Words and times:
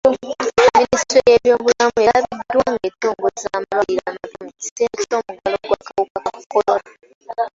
Minisitule 0.77 1.19
y'ebyobulamu 1.29 1.99
erabiddwa 2.07 2.61
nga 2.75 2.83
etongoza 2.89 3.47
amalwaliro 3.57 4.03
amapya 4.09 4.39
mu 4.45 4.51
kiseera 4.59 4.99
ky'omuggalo 5.09 5.57
gw'akawuka 5.67 6.19
ka 6.27 6.39
kolona. 6.51 6.89